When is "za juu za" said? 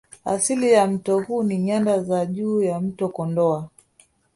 2.03-2.79